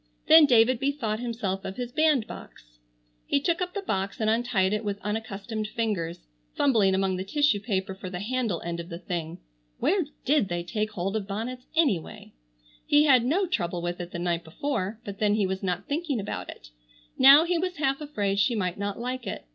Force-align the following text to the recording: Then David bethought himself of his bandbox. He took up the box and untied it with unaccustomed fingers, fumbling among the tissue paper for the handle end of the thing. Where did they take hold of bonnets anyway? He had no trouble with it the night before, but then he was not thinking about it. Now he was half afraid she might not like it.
Then 0.27 0.47
David 0.47 0.79
bethought 0.79 1.19
himself 1.19 1.63
of 1.63 1.75
his 1.77 1.91
bandbox. 1.91 2.79
He 3.27 3.39
took 3.39 3.61
up 3.61 3.75
the 3.75 3.83
box 3.83 4.19
and 4.19 4.31
untied 4.31 4.73
it 4.73 4.83
with 4.83 4.99
unaccustomed 5.01 5.67
fingers, 5.67 6.25
fumbling 6.55 6.95
among 6.95 7.17
the 7.17 7.23
tissue 7.23 7.59
paper 7.59 7.93
for 7.93 8.09
the 8.09 8.19
handle 8.21 8.63
end 8.63 8.79
of 8.79 8.89
the 8.89 8.97
thing. 8.97 9.37
Where 9.77 10.05
did 10.25 10.47
they 10.49 10.63
take 10.63 10.89
hold 10.93 11.15
of 11.15 11.27
bonnets 11.27 11.67
anyway? 11.75 12.33
He 12.87 13.03
had 13.03 13.23
no 13.23 13.45
trouble 13.45 13.83
with 13.83 13.99
it 13.99 14.09
the 14.09 14.17
night 14.17 14.43
before, 14.43 14.99
but 15.05 15.19
then 15.19 15.35
he 15.35 15.45
was 15.45 15.61
not 15.61 15.87
thinking 15.87 16.19
about 16.19 16.49
it. 16.49 16.71
Now 17.19 17.43
he 17.43 17.59
was 17.59 17.75
half 17.77 18.01
afraid 18.01 18.39
she 18.39 18.55
might 18.55 18.79
not 18.79 18.97
like 18.99 19.27
it. 19.27 19.45